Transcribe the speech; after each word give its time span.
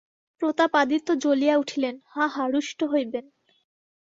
প্রতাপাদিত্য 0.41 1.07
জ্বলিয়া 1.15 1.55
উঠিলেন, 1.57 1.95
হাঁ 2.05 2.29
হাঁ 2.29 2.47
রুষ্ট 2.51 2.79
হইবেন! 2.83 3.25